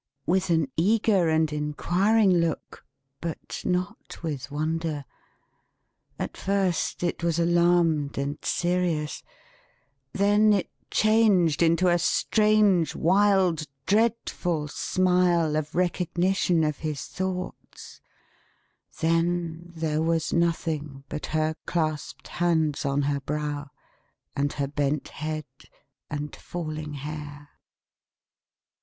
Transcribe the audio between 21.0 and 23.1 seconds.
but her clasped hands on